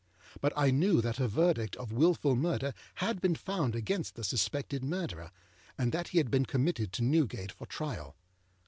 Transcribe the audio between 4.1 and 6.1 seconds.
the suspected murderer, and that